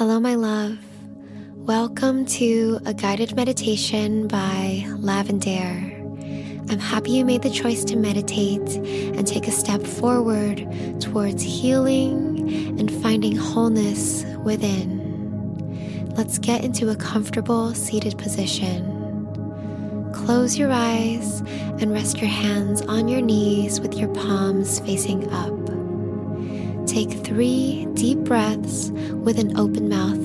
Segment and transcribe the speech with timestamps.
[0.00, 0.78] Hello, my love.
[1.56, 6.70] Welcome to a guided meditation by Lavendaire.
[6.70, 10.66] I'm happy you made the choice to meditate and take a step forward
[11.02, 16.14] towards healing and finding wholeness within.
[16.16, 18.86] Let's get into a comfortable seated position.
[20.14, 21.40] Close your eyes
[21.78, 25.79] and rest your hands on your knees with your palms facing up.
[26.90, 28.90] Take three deep breaths
[29.22, 30.19] with an open mouth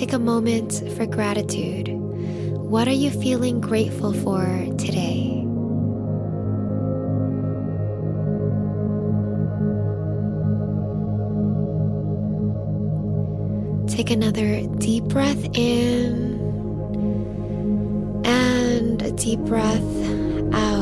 [0.00, 1.88] take a moment for gratitude.
[2.56, 4.46] What are you feeling grateful for
[4.78, 5.44] today?
[13.94, 16.40] Take another deep breath in
[18.24, 20.79] and a deep breath out.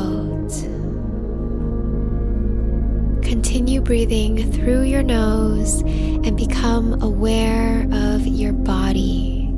[3.29, 9.51] Continue breathing through your nose and become aware of your body.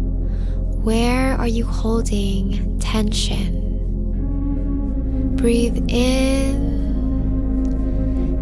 [0.83, 3.61] Where are you holding tension?
[5.37, 6.83] Breathe in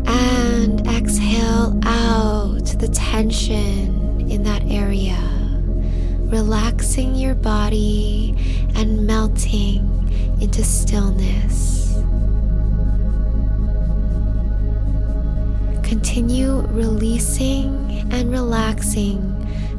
[0.08, 5.20] and exhale out the tension in that area,
[6.26, 8.36] relaxing your body
[8.74, 9.86] and melting
[10.42, 11.89] into stillness.
[16.02, 19.20] Continue releasing and relaxing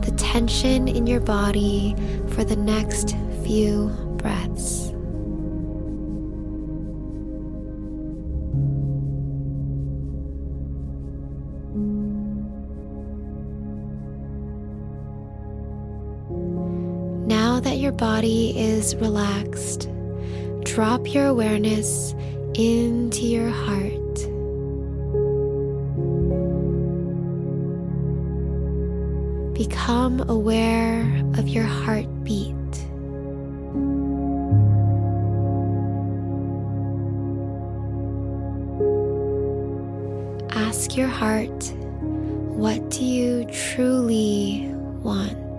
[0.02, 1.96] the tension in your body
[2.28, 3.88] for the next few
[4.18, 4.90] breaths.
[17.26, 19.88] Now that your body is relaxed,
[20.64, 22.14] drop your awareness
[22.52, 24.09] into your heart.
[29.68, 31.02] Become aware
[31.36, 32.54] of your heartbeat.
[40.56, 41.62] Ask your heart,
[42.56, 44.72] what do you truly
[45.02, 45.49] want?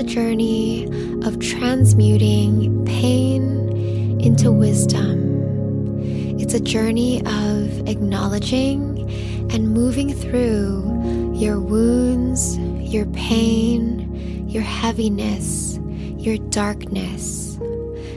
[0.00, 0.86] A journey
[1.26, 6.00] of transmuting pain into wisdom.
[6.40, 9.10] It's a journey of acknowledging
[9.52, 15.78] and moving through your wounds, your pain, your heaviness,
[16.16, 17.58] your darkness,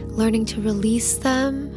[0.08, 1.68] learning to release them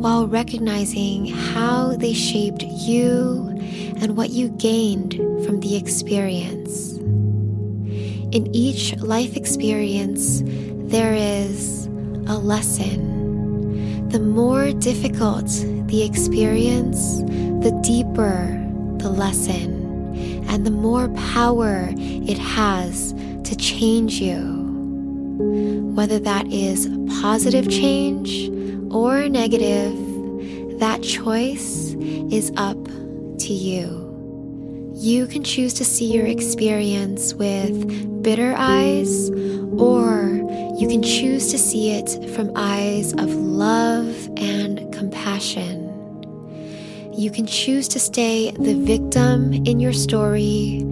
[0.00, 3.48] while recognizing how they shaped you
[4.00, 5.14] and what you gained
[5.44, 6.57] from the experience.
[8.30, 11.86] In each life experience, there is
[12.26, 14.08] a lesson.
[14.10, 15.46] The more difficult
[15.86, 17.20] the experience,
[17.64, 18.54] the deeper
[18.98, 20.14] the lesson,
[20.48, 24.66] and the more power it has to change you.
[25.94, 26.86] Whether that is
[27.22, 28.50] positive change
[28.92, 29.96] or negative,
[30.80, 31.94] that choice
[32.30, 32.84] is up
[33.38, 34.07] to you.
[35.00, 39.30] You can choose to see your experience with bitter eyes,
[39.78, 40.42] or
[40.76, 45.84] you can choose to see it from eyes of love and compassion.
[47.14, 50.84] You can choose to stay the victim in your story,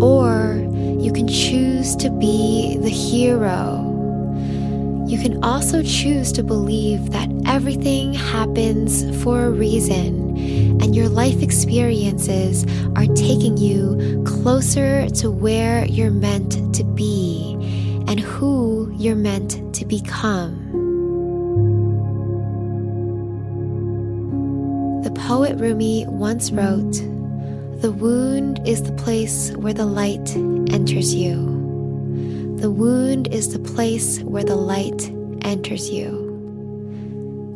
[0.00, 0.56] or
[0.98, 3.92] you can choose to be the hero.
[5.06, 10.23] You can also choose to believe that everything happens for a reason
[10.80, 12.64] and your life experiences
[12.96, 17.54] are taking you closer to where you're meant to be
[18.06, 20.60] and who you're meant to become.
[25.04, 26.94] The poet Rumi once wrote,
[27.80, 30.34] The wound is the place where the light
[30.70, 32.56] enters you.
[32.58, 35.10] The wound is the place where the light
[35.42, 36.23] enters you.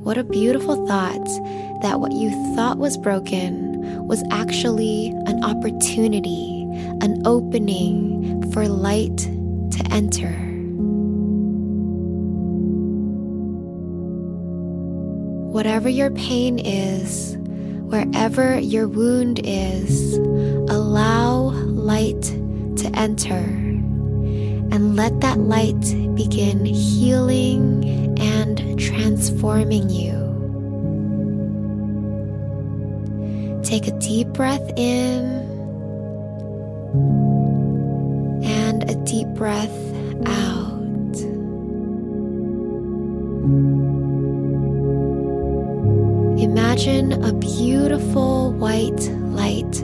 [0.08, 1.26] What a beautiful thought
[1.82, 6.62] that what you thought was broken was actually an opportunity,
[7.02, 10.32] an opening for light to enter.
[15.52, 17.36] Whatever your pain is,
[17.82, 20.16] wherever your wound is,
[20.70, 23.44] allow light to enter
[24.72, 25.82] and let that light
[26.14, 30.28] begin healing and transforming you.
[33.62, 35.24] Take a deep breath in
[38.42, 39.68] and a deep breath
[40.26, 40.68] out.
[46.40, 49.74] Imagine a beautiful white light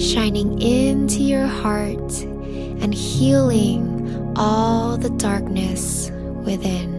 [0.00, 6.10] shining into your heart and healing all the darkness
[6.44, 6.97] within.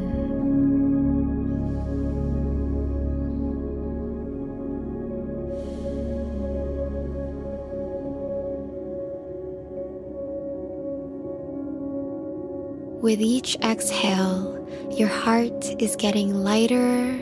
[13.02, 17.18] With each exhale, your heart is getting lighter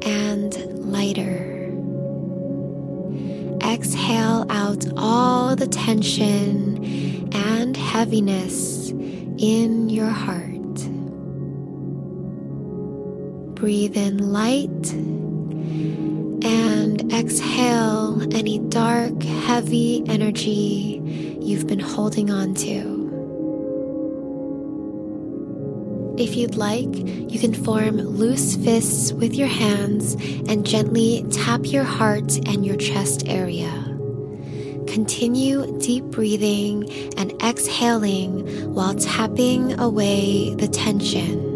[0.00, 0.54] and
[0.90, 1.70] lighter.
[3.62, 8.88] Exhale out all the tension and heaviness
[9.36, 10.74] in your heart.
[13.54, 14.92] Breathe in light
[16.42, 21.02] and exhale any dark, heavy energy
[21.38, 22.91] you've been holding on to.
[26.22, 30.14] If you'd like, you can form loose fists with your hands
[30.48, 33.72] and gently tap your heart and your chest area.
[34.86, 41.51] Continue deep breathing and exhaling while tapping away the tension.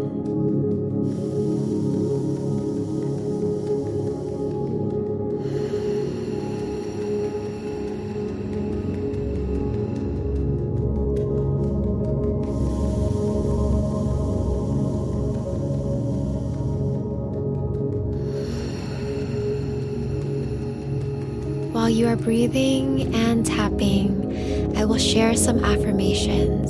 [21.97, 26.69] You are breathing and tapping, I will share some affirmations.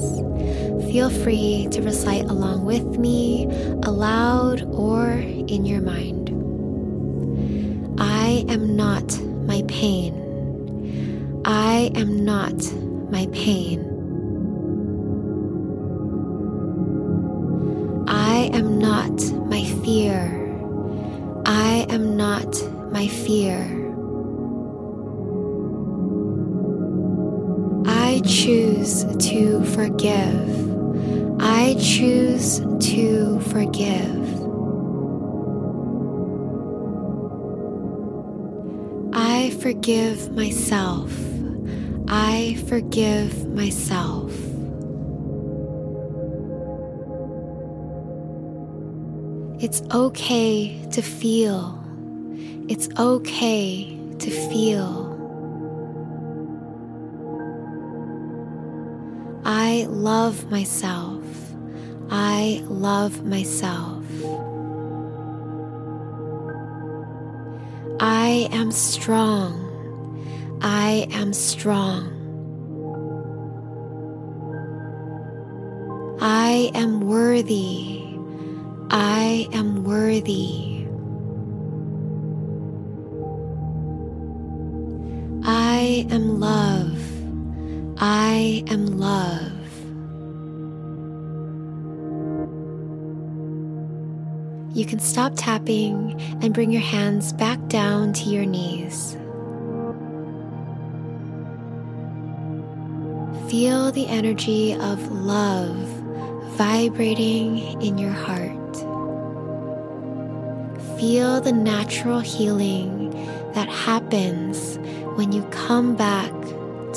[0.90, 3.44] Feel free to recite along with me,
[3.84, 6.30] aloud or in your mind.
[8.00, 10.14] I am not my pain.
[11.44, 12.56] I am not
[13.12, 13.82] my pain.
[18.08, 20.22] I am not my fear.
[21.46, 22.56] I am not
[22.94, 23.77] my fear.
[28.28, 31.42] Choose to forgive.
[31.42, 34.28] I choose to forgive.
[39.14, 41.12] I forgive myself.
[42.10, 44.34] I forgive myself.
[49.60, 51.82] It's okay to feel.
[52.68, 55.07] It's okay to feel.
[59.70, 61.26] I love myself.
[62.10, 64.06] I love myself.
[68.00, 69.52] I am strong.
[70.62, 72.08] I am strong.
[76.22, 78.06] I am worthy.
[78.90, 80.88] I am worthy.
[85.44, 87.02] I am love.
[87.98, 89.57] I am love.
[94.78, 99.18] You can stop tapping and bring your hands back down to your knees.
[103.50, 105.76] Feel the energy of love
[106.60, 108.76] vibrating in your heart.
[111.00, 113.10] Feel the natural healing
[113.54, 114.78] that happens
[115.16, 116.32] when you come back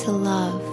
[0.05, 0.70] to love.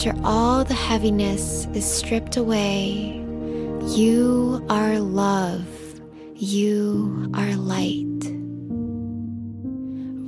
[0.00, 3.22] After all the heaviness is stripped away,
[3.84, 5.68] you are love.
[6.36, 8.20] You are light.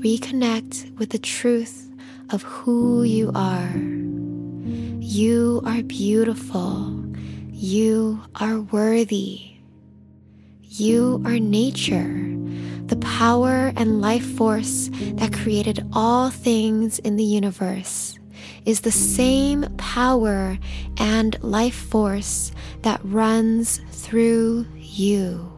[0.05, 1.91] Reconnect with the truth
[2.29, 3.75] of who you are.
[5.01, 7.03] You are beautiful.
[7.51, 9.57] You are worthy.
[10.61, 12.37] You are nature,
[12.89, 18.19] the power and life force that created all things in the universe
[18.65, 20.59] is the same power
[20.99, 25.49] and life force that runs through you.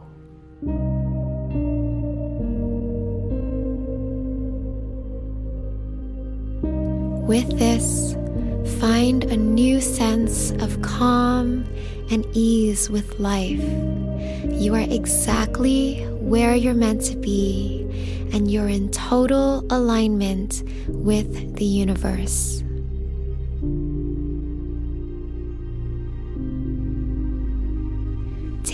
[7.27, 8.13] With this,
[8.79, 11.65] find a new sense of calm
[12.11, 13.63] and ease with life.
[14.51, 17.81] You are exactly where you're meant to be,
[18.31, 22.63] and you're in total alignment with the universe.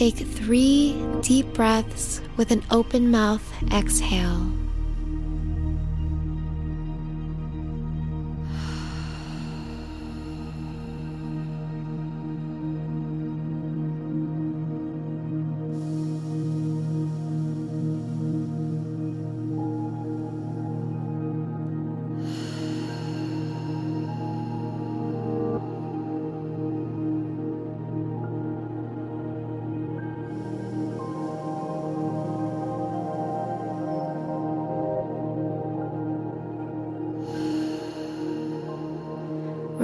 [0.01, 4.61] Take three deep breaths with an open mouth exhale.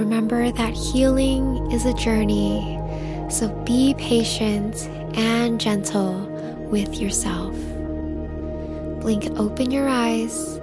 [0.08, 2.80] Remember that healing is a journey,
[3.28, 4.88] so be patient
[5.18, 6.20] and gentle
[6.70, 7.54] with yourself.
[9.02, 10.56] Blink open your eyes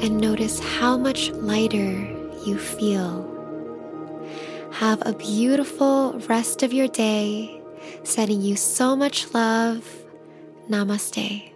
[0.00, 2.00] and notice how much lighter
[2.46, 3.28] you feel.
[4.72, 7.60] Have a beautiful rest of your day,
[8.04, 9.86] sending you so much love.
[10.70, 11.52] Namaste.